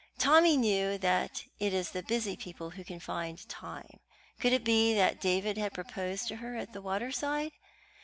Tommy 0.17 0.57
knew 0.57 0.97
that 0.97 1.43
it 1.59 1.75
is 1.75 1.91
the 1.91 2.01
busy 2.01 2.35
people 2.35 2.71
who 2.71 2.83
can 2.83 2.99
find 2.99 3.47
time. 3.47 3.99
Could 4.39 4.51
it 4.51 4.63
be 4.63 4.95
that 4.95 5.21
David 5.21 5.59
had 5.59 5.75
proposed 5.75 6.27
to 6.29 6.37
her 6.37 6.55
at 6.55 6.73
the 6.73 6.81
waterside? 6.81 7.51